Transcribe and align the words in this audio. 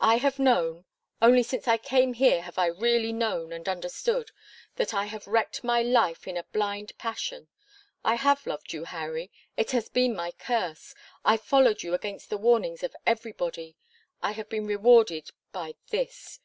"I 0.00 0.16
have 0.16 0.38
known 0.38 0.86
only 1.20 1.42
since 1.42 1.68
I 1.68 1.76
came 1.76 2.14
here 2.14 2.40
have 2.40 2.56
I 2.58 2.64
really 2.68 3.12
known 3.12 3.52
and 3.52 3.68
understood 3.68 4.30
that 4.76 4.94
I 4.94 5.04
have 5.04 5.26
wrecked 5.26 5.62
my 5.62 5.82
life 5.82 6.26
in 6.26 6.38
a 6.38 6.44
blind 6.54 6.96
passion. 6.96 7.48
I 8.02 8.14
have 8.14 8.46
loved 8.46 8.72
you, 8.72 8.84
Harry; 8.84 9.30
it 9.58 9.72
has 9.72 9.90
been 9.90 10.16
my 10.16 10.30
curse. 10.32 10.94
I 11.22 11.36
followed 11.36 11.82
you 11.82 11.92
against 11.92 12.30
the 12.30 12.38
warnings 12.38 12.82
of 12.82 12.96
everybody: 13.04 13.76
I 14.22 14.32
have 14.32 14.48
been 14.48 14.66
rewarded 14.66 15.32
by 15.52 15.74
this. 15.90 16.40